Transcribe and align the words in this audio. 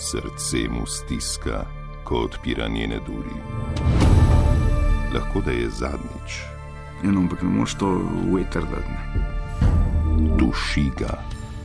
Srce 0.00 0.68
mu 0.70 0.86
stiska, 0.86 1.64
ko 2.04 2.14
odpira 2.14 2.68
njene 2.68 2.98
duri. 3.06 3.36
Lahko 5.14 5.40
da 5.40 5.50
je 5.50 5.70
zadnjič. 5.70 6.40
Eno, 7.04 7.20
ampak 7.20 7.42
ne 7.42 7.48
moreš 7.48 7.74
to 7.74 8.00
veter 8.34 8.62
dati. 8.62 8.96
Duši 10.38 10.90
ga, 10.98 11.18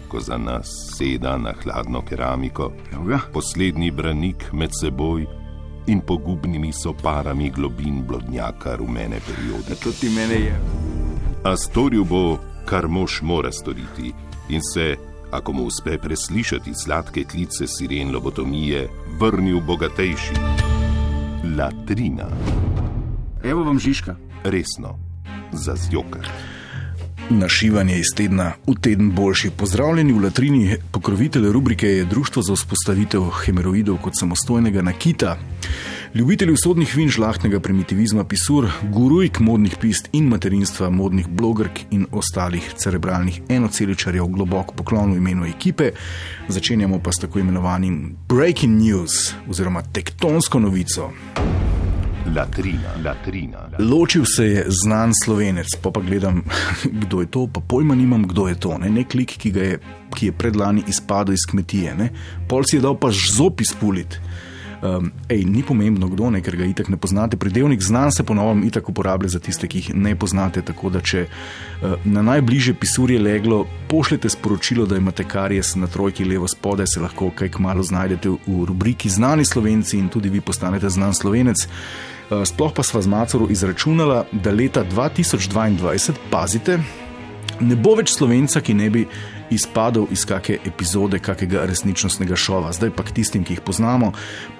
ko 0.08 0.20
za 0.20 0.38
nas 0.38 0.68
seda 0.98 1.38
na 1.38 1.54
hladno 1.64 2.02
keramiko, 2.02 2.72
Evo 2.94 3.04
ga. 3.04 3.20
poslednji 3.34 3.92
branik 3.92 4.54
med 4.54 4.70
seboj 4.82 5.26
in 5.88 6.02
pogubnimi 6.02 6.74
soparami 6.74 7.50
globin 7.50 8.04
blodnjaka 8.08 8.76
rumene 8.76 9.20
periode. 9.28 9.76
To 9.84 9.92
ti 9.92 10.10
mene 10.10 10.36
je. 10.36 10.60
A 11.44 11.58
storil 11.58 12.04
bo, 12.04 12.38
kar 12.66 12.88
mož 12.88 13.22
mora 13.22 13.52
storiti, 13.52 14.14
in 14.50 14.62
se, 14.74 14.96
ako 15.32 15.54
mu 15.54 15.64
uspe 15.64 15.98
preslišati 15.98 16.72
sladke 16.84 17.24
klice 17.24 17.68
siren 17.68 18.12
lobotomije, 18.14 18.90
vrnil 19.20 19.60
bogatejši. 19.60 20.34
Latrina, 21.58 22.28
Evo 23.44 23.64
vam 23.64 23.80
Žižka. 23.80 24.16
resno, 24.44 25.00
za 25.52 25.76
zjokar. 25.76 26.28
Našivanje 27.30 27.98
iz 27.98 28.06
tedna 28.16 28.54
v 28.68 28.76
teden 28.82 29.12
boljši. 29.12 29.50
Pozdravljeni 29.58 30.14
v 30.14 30.24
Latrini, 30.24 30.78
pokrovitelj 30.92 31.52
rubrike 31.52 31.88
je 31.88 32.06
Društvo 32.06 32.42
za 32.42 32.54
vzpostavitev 32.54 33.22
hemeroidov 33.46 33.98
kot 33.98 34.14
samostojnega 34.20 34.82
nakita. 34.82 35.38
Ljubitelji 36.16 36.54
usodnih 36.54 36.96
vin, 36.96 37.10
žlahtnega 37.12 37.60
primitivizma, 37.60 38.24
pisur, 38.24 38.70
gurujk 38.94 39.42
modnih 39.44 39.74
pist 39.82 40.06
in 40.16 40.30
materinstva, 40.32 40.88
modnih 40.90 41.28
blogerk 41.28 41.82
in 41.92 42.06
ostalih 42.12 42.70
cerebralnih 42.80 43.42
enoceličarjev, 43.52 44.30
globok 44.38 44.72
poklon 44.78 45.12
v 45.12 45.18
imenu 45.20 45.44
ekipe. 45.50 45.90
Začenjamo 46.48 47.02
pa 47.04 47.12
s 47.12 47.20
tako 47.20 47.44
imenovanim 47.44 48.16
Breaking 48.30 48.80
News 48.80 49.34
oziroma 49.50 49.84
tektonsko 49.92 50.64
novico. 50.64 51.10
Latrina, 52.36 52.96
latrina. 53.04 53.68
Ločil 53.80 54.24
se 54.26 54.48
je 54.48 54.66
znan 54.72 55.12
slovenec, 55.24 55.76
pa 55.82 55.92
pa 55.92 56.00
gledam, 56.00 56.46
kdo 57.04 57.22
je 57.22 57.28
to, 57.28 57.48
pa 57.48 57.60
pojma 57.60 57.96
nimam, 57.96 58.24
kdo 58.24 58.48
je 58.48 58.56
to. 58.56 58.78
Ne? 58.78 58.90
Nek 58.90 59.20
lik, 59.20 59.36
ki, 59.36 59.52
je, 59.52 59.78
ki 60.16 60.32
je 60.32 60.40
predlani 60.40 60.88
izpadel 60.88 61.36
iz 61.36 61.44
kmetije, 61.52 61.96
ne? 61.96 62.10
pol 62.48 62.64
si 62.64 62.80
je 62.80 62.88
dal 62.88 62.96
pa 62.96 63.12
zop 63.12 63.60
izpulit. 63.62 64.22
Um, 64.82 65.12
ej, 65.30 65.46
ni 65.46 65.64
pomembno, 65.64 66.08
kdo 66.12 66.30
ne, 66.30 66.42
ker 66.44 66.58
ga 66.60 66.66
itak 66.68 66.90
ne 66.92 66.98
poznate. 66.98 67.38
Pridevnik 67.38 67.82
znan 67.82 68.12
se 68.12 68.24
ponovno 68.24 68.66
itak 68.66 68.90
uporablja 68.90 69.30
za 69.30 69.40
tiste, 69.40 69.68
ki 69.68 69.78
jih 69.78 69.96
ne 69.96 70.16
poznate. 70.20 70.62
Tako 70.62 70.92
da, 70.92 71.02
če 71.02 71.26
uh, 71.26 71.96
na 72.06 72.22
najbližje 72.26 72.76
pisurje 72.80 73.20
leglo, 73.20 73.64
pošljete 73.88 74.30
sporočilo, 74.30 74.86
da 74.86 74.98
imate 74.98 75.24
karijes 75.24 75.76
na 75.76 75.88
trojki 75.88 76.26
levo 76.26 76.48
spodaj, 76.48 76.92
se 76.94 77.02
lahko 77.02 77.32
kaj 77.36 77.54
kmalo 77.56 77.84
znajdete 77.84 78.30
v 78.30 78.66
rubriki 78.68 79.10
Znani 79.10 79.46
slovenci 79.46 79.98
in 79.98 80.10
tudi 80.10 80.30
vi 80.30 80.42
postanete 80.42 80.90
znan 80.90 81.16
slovenec. 81.16 81.66
Uh, 81.66 82.44
sploh 82.44 82.74
pa 82.76 82.84
sva 82.84 83.02
z 83.02 83.08
Macoru 83.08 83.48
izračunala, 83.50 84.26
da 84.32 84.52
leta 84.52 84.84
2022, 84.84 86.14
pazite, 86.32 86.80
ne 87.60 87.76
bo 87.80 87.96
več 87.96 88.12
slovenca, 88.18 88.62
ki 88.62 88.74
ne 88.76 88.90
bi 88.92 89.06
izpadel 89.50 90.08
iz 90.12 90.26
kakšne 90.26 90.58
epizode, 90.66 91.20
kakega 91.20 91.66
resničnostnega 91.66 92.36
šova. 92.36 92.74
Zdaj 92.74 92.92
pa 92.96 93.04
k 93.04 93.16
tistim, 93.20 93.44
ki 93.44 93.58
jih 93.58 93.64
poznamo, 93.66 94.12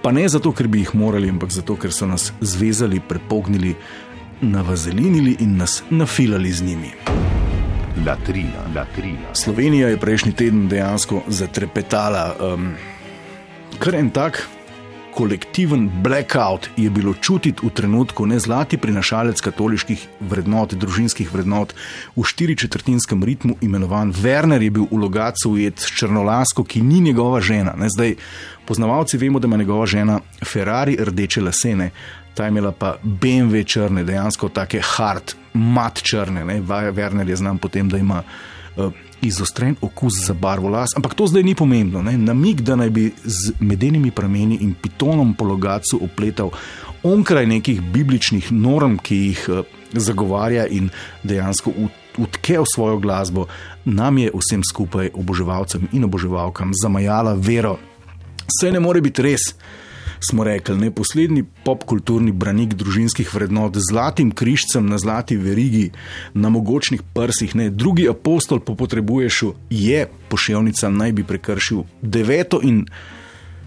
pa 0.02 0.12
ne 0.12 0.28
zato, 0.30 0.52
ker 0.52 0.68
bi 0.68 0.84
jih 0.84 0.96
morali, 0.96 1.30
ampak 1.30 1.52
zato, 1.52 1.76
ker 1.76 1.94
so 1.94 2.08
nas 2.10 2.32
zvezali, 2.42 3.00
prepognili, 3.00 3.76
navazelinili 4.42 5.38
in 5.40 5.58
nas 5.58 5.84
nafilali 5.90 6.52
z 6.52 6.64
njimi. 6.64 6.92
Latrina, 8.06 8.66
latrina. 8.76 9.34
Slovenija 9.34 9.88
je 9.88 9.98
prejšnji 9.98 10.32
teden 10.32 10.68
dejansko 10.68 11.24
zatrepetala. 11.28 12.36
Um, 12.40 12.74
kar 13.80 13.96
en 13.96 14.10
tak 14.10 14.44
kolektiven 15.16 15.90
blackout 16.04 16.70
je 16.78 16.90
bilo 16.90 17.14
čutiti 17.14 17.64
v 17.64 17.70
trenutku, 17.70 18.26
ne 18.26 18.40
zlati 18.40 18.78
prinašalec 18.78 19.40
katoliških 19.42 20.08
vrednot, 20.20 20.74
družinskih 20.76 21.32
vrednot, 21.32 21.72
v 22.16 22.24
štiričetrtinskem 22.24 23.24
ritmu 23.24 23.56
imenovan 23.64 24.12
Werner 24.12 24.60
je 24.60 24.72
bil 24.76 24.90
v 24.92 25.00
Logacu 25.00 25.56
ujet 25.56 25.80
s 25.80 25.96
črnolasko, 25.96 26.64
ki 26.68 26.84
ni 26.84 27.00
njegova 27.00 27.40
žena. 27.42 27.78
Ne, 27.80 27.88
zdaj, 27.90 28.18
poznavalci 28.68 29.18
vemo, 29.18 29.40
da 29.40 29.48
ima 29.48 29.58
njegova 29.58 29.86
žena 29.86 30.20
Ferrari 30.44 30.98
rdeče 31.00 31.42
lasene. 31.42 31.92
Ta 32.36 32.44
je 32.44 32.52
imela 32.52 32.72
pa 32.72 32.98
BMW 33.04 33.64
črne, 33.64 34.04
dejansko 34.04 34.50
take 34.52 34.82
hard, 34.84 35.36
mat 35.54 36.02
črne. 36.04 36.44
Ne. 36.46 36.60
Werner 36.62 37.30
je 37.30 37.36
znan 37.36 37.58
potem, 37.58 37.90
da 37.90 37.98
ima 37.98 38.24
uh, 38.76 38.92
izostren 39.22 39.76
okus 39.82 40.20
za 40.28 40.34
barvo 40.34 40.70
las, 40.70 40.96
ampak 40.96 41.14
to 41.16 41.28
zdaj 41.28 41.44
ni 41.44 41.56
pomembno. 41.56 42.02
Ne? 42.04 42.18
Namig, 42.18 42.62
da 42.62 42.76
naj 42.76 42.90
bi 42.90 43.06
z 43.24 43.56
medenimi 43.60 44.12
prameni 44.12 44.60
in 44.62 44.76
pitonom 44.76 45.34
po 45.34 45.46
logacu 45.46 46.00
opletal 46.04 46.52
onkraj 47.04 47.46
nekih 47.46 47.82
bibličnih 47.82 48.52
norm, 48.52 48.98
ki 48.98 49.16
jih 49.16 49.46
uh, 49.50 49.64
zagovarja 49.94 50.68
in 50.68 50.90
dejansko 51.24 51.72
utke 52.18 52.60
v 52.60 52.66
svojo 52.76 53.00
glasbo, 53.00 53.48
nam 53.86 54.18
je 54.18 54.32
vsem 54.34 54.64
skupaj, 54.64 55.12
oboževalcem 55.14 55.88
in 55.92 56.04
oboževalkam, 56.04 56.72
zamajala 56.82 57.36
vero. 57.40 57.78
Vse 58.46 58.72
ne 58.72 58.80
more 58.80 59.02
biti 59.02 59.24
res 59.24 59.54
smo 60.30 60.44
rekli, 60.44 60.78
ne 60.78 60.92
poslednji 60.92 61.44
popkulturni 61.66 62.32
branik 62.32 62.74
družinskih 62.74 63.34
vrednot 63.34 63.78
z 63.78 63.82
zlatim 63.92 64.32
križcem 64.32 64.88
na 64.90 64.98
zlati 64.98 65.38
verigi, 65.38 65.92
na 66.34 66.50
mogočnih 66.50 67.04
prsih, 67.14 67.56
ne 67.56 67.70
drugi 67.70 68.10
apostol 68.10 68.60
po 68.60 68.76
potrebuješu, 68.76 69.54
je 69.70 70.08
poševnica 70.30 70.90
naj 70.90 71.12
bi 71.12 71.24
prekršil 71.24 71.84
deveto 72.02 72.60
in 72.64 72.86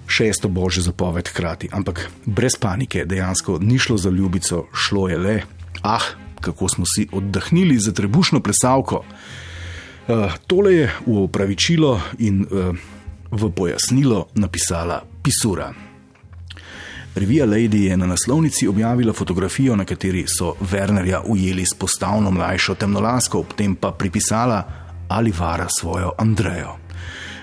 šesto 0.08 0.48
božjo 0.48 0.82
zapoved 0.82 1.28
hkrati. 1.28 1.68
Ampak 1.72 2.10
brez 2.26 2.56
panike, 2.60 3.04
dejansko 3.04 3.58
ni 3.60 3.78
šlo 3.78 3.96
za 3.96 4.10
ljubico, 4.10 4.66
šlo 4.72 5.08
je 5.08 5.18
le, 5.18 5.42
ah, 5.82 6.04
kako 6.40 6.68
smo 6.68 6.84
si 6.86 7.08
oddahnili 7.12 7.78
za 7.78 7.92
trebušno 7.92 8.40
plesalko. 8.40 9.04
Uh, 10.08 10.32
tole 10.46 10.74
je 10.74 10.90
v 11.06 11.18
opravičilo 11.22 12.00
in 12.18 12.46
uh, 12.50 12.76
v 13.30 13.50
pojasnilo 13.52 14.26
napisala 14.34 15.04
Pisura. 15.22 15.87
Revija 17.14 17.46
Lady 17.46 17.76
je 17.76 17.96
na 17.96 18.06
naslovnici 18.06 18.68
objavila 18.68 19.12
fotografijo, 19.12 19.76
na 19.76 19.84
kateri 19.84 20.24
so 20.38 20.54
Wernerja 20.60 21.22
ujeli 21.26 21.66
s 21.66 21.74
postavno 21.78 22.30
mlajšo 22.30 22.74
temnolasko, 22.74 23.38
ob 23.38 23.54
tem 23.56 23.74
pa 23.74 23.90
pripisala 23.90 24.62
ali 25.08 25.32
vara 25.38 25.66
svojo 25.80 26.12
Andrejo. 26.18 26.76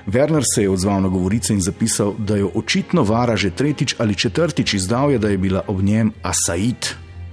Werner 0.08 0.44
se 0.56 0.62
je 0.62 0.70
odzval 0.70 1.02
na 1.02 1.08
govorice 1.08 1.54
in 1.54 1.62
zapisal, 1.62 2.14
da 2.18 2.36
jo 2.36 2.52
očitno 2.56 3.04
vara 3.04 3.36
že 3.36 3.50
tretjič 3.50 3.96
ali 3.98 4.16
četrtič 4.16 4.74
izdal 4.74 5.12
je, 5.12 5.18
da 5.18 5.30
je 5.30 5.38
bila 5.38 5.62
ob 5.68 5.82
njem 5.82 6.12
Asaid, 6.22 6.86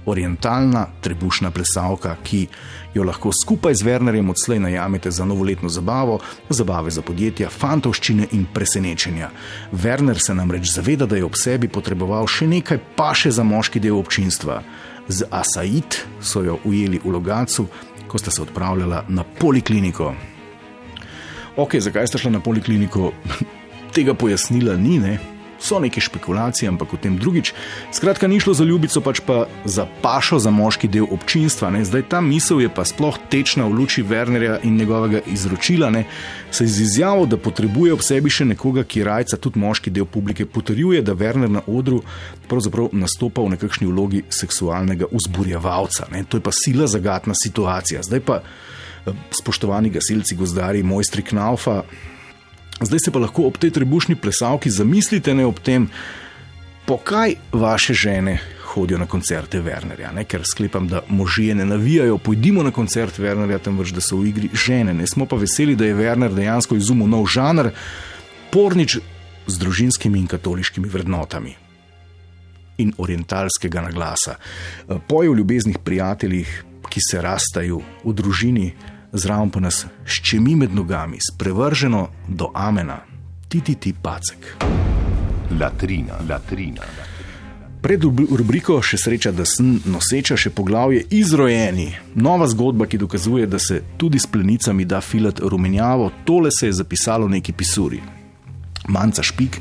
orientalna 0.05 0.87
trebušna 1.01 1.51
plesalka, 1.51 2.15
ki 2.23 2.47
jo 2.93 3.03
lahko 3.03 3.31
skupaj 3.43 3.75
z 3.75 3.85
Wernerjem 3.85 4.29
odslej 4.29 4.59
najamete 4.59 5.11
za 5.11 5.25
novoletno 5.25 5.69
zabavo, 5.69 6.19
zabave 6.49 6.91
za 6.91 7.01
podjetja, 7.01 7.49
fantovščine 7.49 8.27
in 8.31 8.45
presenečenja. 8.53 9.29
Werner 9.71 10.19
se 10.25 10.33
namreč 10.33 10.71
zaveda, 10.73 11.05
da 11.05 11.15
je 11.15 11.25
ob 11.25 11.35
sebi 11.35 11.67
potreboval 11.67 12.27
še 12.27 12.47
nekaj 12.47 12.79
paše 12.95 13.31
za 13.31 13.43
moški 13.43 13.79
del 13.79 13.97
občinstva. 13.97 14.61
Z 15.07 15.27
Asaid 15.31 15.99
so 16.21 16.43
jo 16.43 16.59
ujeli 16.63 17.01
v 17.03 17.11
Logacu, 17.11 17.67
ko 18.07 18.17
sta 18.17 18.31
se 18.31 18.41
odpravljala 18.41 19.05
na 19.09 19.23
polikliniko. 19.23 20.13
Ok, 21.57 21.75
zakaj 21.79 22.07
sta 22.07 22.17
šla 22.17 22.31
na 22.31 22.39
polikliniko? 22.39 23.11
Tega 23.93 24.13
pojasnila 24.13 24.77
ni, 24.77 24.99
ne? 24.99 25.19
So 25.63 25.79
neke 25.79 26.01
špekulacije, 26.03 26.67
ampak 26.69 26.93
o 26.93 26.97
tem 26.97 27.15
drugič. 27.17 27.53
Skratka, 27.95 28.27
ni 28.27 28.39
šlo 28.39 28.53
za 28.53 28.67
ljubico, 28.67 29.01
pač 29.01 29.21
pa 29.25 29.45
za 29.65 29.87
pašo 30.01 30.39
za 30.39 30.51
moški 30.51 30.87
del 30.91 31.07
občinstva. 31.11 31.71
Ne? 31.71 31.85
Zdaj 31.87 32.03
ta 32.11 32.21
misel 32.21 32.61
je 32.61 32.69
pa 32.69 32.85
sploh 32.85 33.17
tečna 33.31 33.65
v 33.69 33.79
luči 33.79 34.03
Wernerja 34.03 34.59
in 34.63 34.75
njegovega 34.77 35.23
izročila. 35.25 35.89
Ne? 35.89 36.03
Se 36.51 36.67
z 36.67 36.81
izjavo, 36.83 37.25
da 37.25 37.37
potrebuje 37.37 37.93
ob 37.93 38.03
sebi 38.03 38.29
še 38.29 38.45
nekoga, 38.51 38.83
ki 38.83 39.05
rajca 39.07 39.39
tudi 39.39 39.61
moški 39.63 39.93
del 39.93 40.05
publike, 40.05 40.45
potrjuje, 40.45 41.01
da 41.01 41.15
Werner 41.15 41.49
na 41.49 41.63
odru 41.67 42.03
pravzaprav 42.51 42.91
nastopa 42.91 43.41
v 43.41 43.55
nekakšni 43.55 43.87
vlogi 43.87 44.23
seksualnega 44.29 45.07
vzburjevalca. 45.11 46.11
Ne? 46.11 46.25
To 46.27 46.37
je 46.37 46.43
pa 46.43 46.51
sila 46.51 46.87
zagatna 46.91 47.33
situacija. 47.37 48.03
Zdaj 48.03 48.21
pa, 48.27 48.41
spoštovani 49.31 49.89
gasilci, 49.89 50.35
gozdari, 50.35 50.83
mojstri 50.83 51.23
Knaufa. 51.23 51.83
Zdaj 52.85 52.99
se 53.05 53.11
pa 53.11 53.19
lahko 53.19 53.47
ob 53.47 53.57
tej 53.57 53.71
trebušni 53.79 54.15
plesalki 54.15 54.69
zamislite 54.69 55.33
ne 55.33 55.45
ob 55.45 55.59
tem, 55.59 55.89
pokaj 56.85 57.35
vaše 57.51 57.93
žene 57.93 58.39
hodijo 58.73 58.97
na 58.97 59.05
koncerte 59.05 59.61
Wernerja. 59.61 60.11
Ne? 60.13 60.25
Ker 60.25 60.41
sklepam, 60.45 60.87
da 60.87 61.03
možje 61.09 61.55
ne 61.55 61.65
navijajo, 61.65 62.17
pojdimo 62.17 62.63
na 62.63 62.71
koncert 62.71 63.19
Wernerja, 63.19 63.59
temveč 63.61 63.93
da 63.93 64.01
so 64.01 64.17
v 64.17 64.31
igri 64.31 64.49
žene. 64.53 64.93
Ne 64.93 65.07
smo 65.07 65.25
pa 65.29 65.37
veseli, 65.37 65.75
da 65.75 65.85
je 65.85 65.97
Werner 65.97 66.33
dejansko 66.33 66.75
izumil 66.75 67.07
nov 67.07 67.27
žanr, 67.29 67.69
pornič 68.51 68.97
z 69.47 69.59
družinskimi 69.59 70.19
in 70.19 70.27
katoliškimi 70.27 70.89
vrednotami. 70.89 71.55
In 72.81 72.93
orientalskega 72.97 73.83
naglasa. 73.85 74.37
Poje 75.07 75.29
o 75.29 75.35
ljubeznih 75.37 75.77
prijateljih, 75.83 76.63
ki 76.89 77.01
se 77.01 77.21
rastajo 77.21 77.81
v 78.03 78.13
družini, 78.13 78.67
zraven 79.13 79.49
pa 79.49 79.59
nas 79.59 79.85
ščemi 80.05 80.55
med 80.55 80.75
nogami, 80.75 81.21
sprevrženo 81.21 82.07
do 82.27 82.51
amena, 82.53 82.99
ti 83.47 83.61
ti 83.61 83.93
pacek. 83.93 84.55
Latrina, 85.59 86.17
latrina. 86.29 86.87
Pred 87.83 88.05
rubriko 88.31 88.77
še 88.79 88.95
sreča, 88.97 89.33
da 89.35 89.43
sem 89.43 89.73
noseča 89.91 90.37
še 90.39 90.53
poglavje 90.55 91.01
Izrojeni. 91.19 91.89
Nova 92.15 92.47
zgodba, 92.47 92.87
ki 92.87 92.97
dokazuje, 93.01 93.47
da 93.47 93.59
se 93.59 93.81
tudi 93.99 94.21
s 94.23 94.29
plenicami 94.31 94.85
da 94.87 95.01
filati 95.03 95.43
rumenjavo, 95.43 96.09
tole 96.23 96.51
se 96.51 96.71
je 96.71 96.77
zapisalo 96.79 97.27
neki 97.27 97.51
pisuri. 97.51 97.99
Manca 98.87 99.23
Špik 99.23 99.59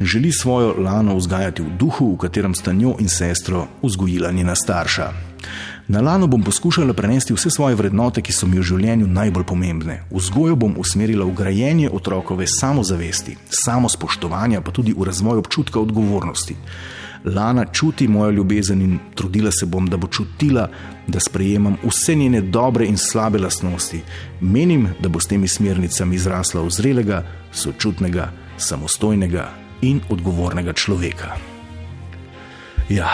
želi 0.00 0.32
svojo 0.32 0.74
lano 0.76 1.16
vzgajati 1.16 1.62
v 1.62 1.72
duhu, 1.80 2.12
v 2.14 2.20
katerem 2.26 2.54
sta 2.54 2.72
njo 2.72 2.96
in 3.00 3.08
sestro 3.08 3.66
vzgojila 3.82 4.32
njena 4.32 4.54
starša. 4.54 5.08
Na 5.88 6.00
lano 6.00 6.26
bom 6.26 6.42
poskušala 6.42 6.94
prenesti 6.94 7.34
vse 7.34 7.50
svoje 7.50 7.74
vrednote, 7.74 8.22
ki 8.22 8.32
so 8.32 8.46
mi 8.48 8.56
v 8.56 8.64
življenju 8.64 9.06
najbolj 9.06 9.44
pomembne. 9.44 9.98
Vzgojo 10.10 10.56
bom 10.56 10.78
usmerila 10.80 11.26
v 11.28 11.34
grajenje 11.36 11.90
otrokove 11.92 12.46
samozavesti, 12.48 13.36
samospoštovanja, 13.52 14.62
pa 14.64 14.72
tudi 14.72 14.94
v 14.96 15.04
razvoj 15.04 15.44
občutka 15.44 15.80
odgovornosti. 15.80 16.56
Lana 17.24 17.64
čuti 17.64 18.08
mojo 18.08 18.30
ljubezen 18.30 18.82
in 18.82 18.98
trudila 19.14 19.52
se 19.52 19.66
bom, 19.66 19.86
da 19.86 19.96
bo 19.96 20.08
čutila, 20.08 20.68
da 21.06 21.20
sprejemam 21.20 21.76
vse 21.84 22.14
njene 22.14 22.40
dobre 22.40 22.86
in 22.86 22.96
slabe 22.96 23.38
lastnosti. 23.38 24.00
Menim, 24.40 24.88
da 25.00 25.08
bo 25.08 25.20
s 25.20 25.28
temi 25.28 25.48
smernicami 25.48 26.16
izrasla 26.16 26.62
v 26.62 26.70
zrelega, 26.70 27.22
sočutnega, 27.52 28.30
samostojnega 28.56 29.50
in 29.82 30.00
odgovornega 30.08 30.72
človeka. 30.72 31.36
Ja, 32.88 33.12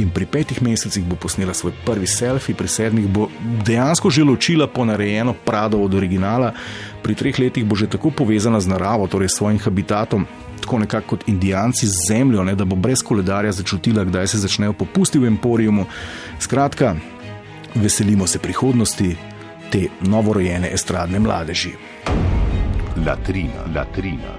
in 0.00 0.10
pri 0.10 0.26
petih 0.26 0.62
mesecih 0.62 1.04
bo 1.04 1.16
posnela 1.16 1.54
svoj 1.54 1.72
prvi 1.84 2.06
selfie, 2.06 2.54
pri 2.54 2.68
sedmih 2.68 3.08
bo 3.08 3.28
dejansko 3.66 4.10
že 4.10 4.24
ločila 4.24 4.66
ponarejeno 4.66 5.34
Prado 5.44 5.78
od 5.78 5.94
originala, 5.94 6.52
pri 7.02 7.14
treh 7.14 7.38
letih 7.38 7.64
bo 7.64 7.76
že 7.76 7.86
tako 7.86 8.10
povezana 8.10 8.60
z 8.60 8.68
naravo, 8.72 9.06
torej 9.06 9.28
s 9.28 9.38
svojim 9.38 9.58
habitatom. 9.58 10.26
Tako 10.60 10.78
nekako 10.78 11.16
kot 11.16 11.28
indijanci 11.28 11.86
z 11.86 12.08
zemljo, 12.08 12.44
ne, 12.44 12.54
da 12.54 12.64
bo 12.64 12.76
brez 12.76 13.02
koledarja 13.02 13.52
začutila, 13.52 14.04
kdaj 14.04 14.26
se 14.28 14.38
začnejo 14.38 14.72
popusti 14.72 15.18
v 15.18 15.26
emporijumu. 15.26 15.86
Skratka, 16.38 16.96
veselimo 17.74 18.26
se 18.26 18.38
prihodnosti 18.38 19.16
te 19.72 19.88
novorojene 20.00 20.68
estradne 20.72 21.18
mladeži. 21.18 21.72
Latrina, 23.06 23.64
latrina. 23.74 24.36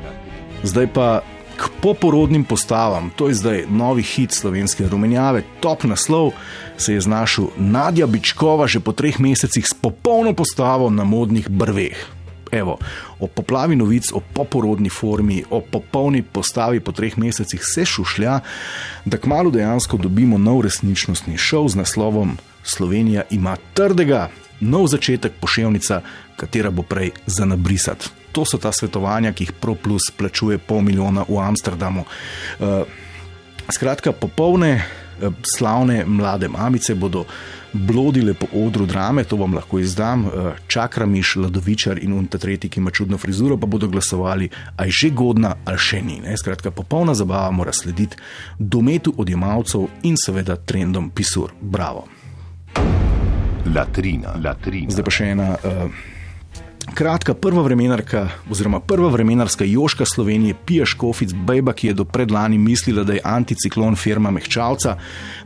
Zdaj 0.64 0.88
pa 0.94 1.22
k 1.62 1.70
poporodnim 1.82 2.44
postavam, 2.44 3.12
to 3.16 3.28
je 3.28 3.38
zdaj 3.38 3.66
novi 3.70 4.02
hit 4.02 4.34
slovenske 4.34 4.88
rumenjave, 4.88 5.44
top 5.60 5.84
naslov 5.84 6.32
se 6.78 6.94
je 6.94 7.02
znašel 7.02 7.54
Nadja 7.58 8.08
Bičkova 8.08 8.68
že 8.68 8.80
po 8.80 8.92
treh 8.92 9.20
mesecih 9.20 9.66
s 9.68 9.74
popolno 9.74 10.34
postavo 10.34 10.90
na 10.90 11.04
modnih 11.04 11.50
brveh. 11.50 11.98
Evo, 12.52 12.78
o 13.20 13.28
poplavi 13.28 13.76
novic, 13.76 14.12
o 14.14 14.20
poporodni 14.20 14.90
formi, 14.90 15.44
o 15.50 15.62
popolni 15.62 16.24
postavi 16.24 16.80
po 16.80 16.92
treh 16.92 17.18
mesecih 17.18 17.62
se 17.64 17.86
šušlja, 17.86 18.40
da 19.06 19.18
kmalo 19.18 19.52
dejansko 19.52 19.98
dobimo 19.98 20.38
nov 20.38 20.62
resničnostni 20.66 21.38
šov 21.38 21.70
z 21.70 21.76
naslovom 21.76 22.38
Slovenija 22.64 23.24
ima 23.30 23.56
trdega, 23.74 24.30
nov 24.62 24.88
začetek 24.88 25.38
poševnica, 25.42 26.02
katera 26.38 26.72
bo 26.72 26.84
prej 26.84 27.12
za 27.26 27.46
nabrisati. 27.46 28.10
To 28.32 28.46
so 28.46 28.58
ta 28.58 28.72
svetovanja, 28.72 29.34
ki 29.36 29.50
jih 29.50 29.54
ProPlus 29.60 30.12
plačuje 30.18 30.58
pol 30.58 30.82
milijona 30.82 31.26
v 31.28 31.40
Amsterdamu. 31.44 32.06
Uh, 32.08 32.88
skratka, 33.68 34.12
popolne, 34.16 34.78
uh, 34.80 35.34
slavne 35.58 36.06
mlade 36.06 36.48
mamice 36.48 36.96
bodo 36.96 37.26
blodile 37.74 38.34
po 38.34 38.48
odru 38.56 38.86
drame, 38.86 39.24
to 39.24 39.36
vam 39.36 39.54
lahko 39.56 39.80
izdam. 39.80 40.26
Uh, 40.26 40.56
Čakra 40.68 41.06
Miš, 41.06 41.36
Ladovičar 41.36 42.00
in 42.04 42.14
Unta 42.14 42.38
Tretji, 42.38 42.70
ki 42.70 42.80
ima 42.80 42.92
čudno 42.92 43.18
frizuro, 43.18 43.58
pa 43.58 43.68
bodo 43.68 43.88
glasovali, 43.88 44.50
a 44.78 44.86
je 44.86 44.92
že 44.92 45.10
godna 45.10 45.56
ali 45.66 45.78
še 45.78 46.02
ni. 46.02 46.22
Ne? 46.24 46.38
Skratka, 46.38 46.72
popolna 46.72 47.14
zabava 47.14 47.52
mora 47.52 47.74
slediti 47.74 48.18
dometu 48.60 49.14
odjemalcev 49.18 49.88
in 50.04 50.16
seveda 50.16 50.56
trendom 50.56 51.10
pisur. 51.10 51.52
Bravo. 51.62 52.21
Latrina, 53.66 54.34
latrina. 54.44 54.90
Zdaj 54.92 55.06
pa 55.06 55.14
še 55.14 55.30
ena. 55.36 55.54
Uh, 55.62 56.10
Kratka 56.82 57.36
prva 57.38 57.62
vremenarka, 57.62 58.26
oziroma 58.50 58.80
prva 58.82 59.12
vremenarska 59.14 59.66
Joška 59.70 60.06
Slovenije, 60.06 60.56
Pija 60.66 60.86
Škofic, 60.86 61.34
Bejba, 61.34 61.76
ki 61.78 61.92
je 61.92 61.94
do 61.94 62.06
predlani 62.10 62.58
mislila, 62.58 63.04
da 63.06 63.14
je 63.14 63.22
anticiklon 63.24 63.96
firma 63.96 64.32
Mehčalca. 64.34 64.98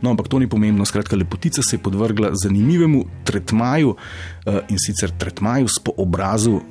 No, 0.01 0.15
ampak 0.15 0.31
to 0.31 0.39
ni 0.39 0.47
pomembno. 0.47 0.85
Skratka, 0.87 1.19
lepotica 1.19 1.63
se 1.63 1.75
je 1.75 1.83
podvrgla 1.83 2.31
zanimivemu 2.39 3.03
tretmaju 3.27 3.91
uh, 3.91 4.57
in 4.71 4.79
sicer 4.79 5.11
tretmaju 5.11 5.67
s 5.67 5.83
po 5.83 5.93
obrazu 5.97 6.61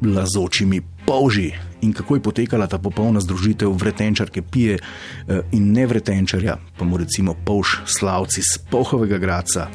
lazočimi 0.00 0.80
polži. 1.06 1.52
In 1.84 1.92
kako 1.92 2.16
je 2.16 2.24
potekala 2.24 2.66
ta 2.66 2.78
popolna 2.78 3.20
združitev 3.20 3.70
vretenčarke 3.76 4.42
Pije 4.42 4.80
uh, 4.80 5.44
in 5.52 5.72
nevretenčarja, 5.76 6.56
pa 6.78 6.84
mu 6.84 6.96
recimo 6.96 7.36
polž 7.44 7.84
slavci 7.86 8.42
z 8.42 8.58
pohovega 8.70 9.18
graca. 9.18 9.68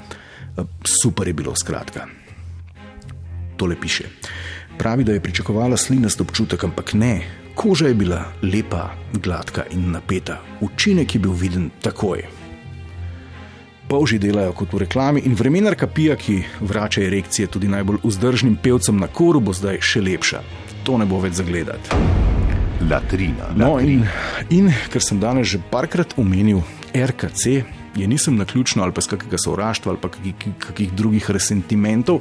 Super 0.84 1.28
je 1.28 1.34
bilo, 1.34 1.56
skratka 1.56 2.08
tole 3.58 3.76
piše. 3.82 4.04
Pravi, 4.78 5.04
da 5.04 5.12
je 5.12 5.20
pričakovala 5.20 5.78
slinast 5.78 6.22
občutek, 6.22 6.64
ampak 6.64 6.94
ne, 6.94 7.22
koža 7.56 7.88
je 7.88 7.94
bila 7.94 8.26
lepa, 8.42 8.90
gladka 9.14 9.64
in 9.72 9.92
napeta. 9.92 10.42
Učinek 10.62 11.16
je 11.16 11.20
bil 11.20 11.32
viden 11.32 11.70
takoj. 11.82 12.24
Polži 13.88 14.18
delajo 14.20 14.52
kot 14.52 14.74
v 14.74 14.78
reklami 14.82 15.22
in 15.26 15.36
vremenarka 15.36 15.88
pija, 15.88 16.16
ki 16.16 16.44
vrača 16.60 17.04
erekcije 17.06 17.48
tudi 17.48 17.68
najbolj 17.68 18.02
vzdržnim 18.04 18.58
pevcem 18.64 18.98
na 18.98 19.08
koru, 19.08 19.40
bo 19.40 19.54
zdaj 19.54 19.78
še 19.82 20.02
lepša. 20.02 20.42
To 20.84 20.98
ne 20.98 21.06
bo 21.06 21.22
več 21.22 21.38
zagledati. 21.38 21.90
Latrina. 22.90 23.54
No, 23.56 23.78
in, 23.80 24.04
in 24.50 24.74
ker 24.92 25.02
sem 25.02 25.22
danes 25.22 25.48
že 25.48 25.62
parkrat 25.72 26.18
omenil 26.18 26.64
RKC, 26.94 27.62
je 27.96 28.08
nisem 28.08 28.36
na 28.36 28.46
ključno 28.46 28.84
ali 28.84 28.92
pa 28.92 29.02
z 29.02 29.08
kakega 29.08 29.38
sovraštva 29.38 29.92
ali 29.92 30.02
pa 30.02 30.10
kakih, 30.10 30.34
kakih 30.60 30.94
drugih 30.94 31.32
resentimentov, 31.32 32.20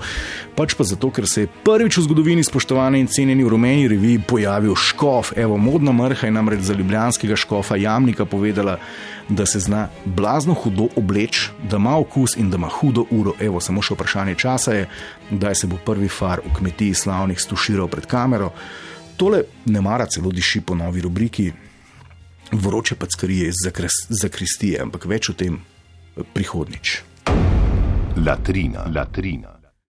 pač 0.54 0.74
pa 0.74 0.84
zato, 0.84 1.10
ker 1.10 1.28
se 1.28 1.44
je 1.44 1.50
prvič 1.64 1.98
v 1.98 2.06
zgodovini 2.06 2.44
spoštovane 2.44 3.00
in 3.00 3.06
cenjeni 3.06 3.44
v 3.44 3.48
rumeni 3.48 3.88
reviji 3.88 4.22
pojavil 4.28 4.74
škof. 4.74 5.32
Evo, 5.36 5.58
modna 5.58 5.92
mrha 5.92 6.26
je 6.26 6.32
namreč 6.32 6.60
za 6.60 6.74
ljubljanskega 6.74 7.36
škofa 7.36 7.76
Jamnika 7.76 8.24
povedala, 8.24 8.78
da 9.28 9.46
se 9.46 9.60
zna 9.60 9.88
blazno 10.04 10.54
hudo 10.54 10.88
obleč, 10.96 11.48
da 11.70 11.76
ima 11.76 11.96
okus 11.98 12.36
in 12.36 12.50
da 12.50 12.56
ima 12.56 12.68
hudo 12.68 13.06
uro. 13.10 13.32
Evo, 13.40 13.60
samo 13.60 13.82
še 13.82 13.94
vprašanje 13.94 14.34
časa 14.34 14.72
je, 14.72 14.88
kdaj 15.30 15.54
se 15.54 15.66
bo 15.66 15.76
prvi 15.76 16.08
far 16.08 16.42
v 16.44 16.54
kmetiji 16.58 16.94
slavnih 16.94 17.40
stuširal 17.40 17.88
pred 17.88 18.06
kamero. 18.06 18.52
Tole 19.16 19.42
ne 19.66 19.80
mara 19.80 20.06
celo 20.06 20.30
diši 20.30 20.60
po 20.60 20.74
novi 20.74 21.00
rubriki, 21.00 21.52
vroče 22.58 22.94
packarije 22.94 23.48
iz 23.48 23.64
zakristije, 24.08 24.80
ampak 24.82 25.06
več 25.10 25.30
o 25.30 25.34
tem 25.38 25.58
prihodnič. 26.34 27.00
Latrina, 28.16 28.86
latrina. 28.94 29.53